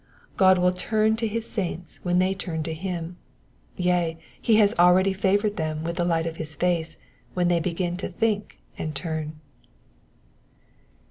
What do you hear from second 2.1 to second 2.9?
they turn to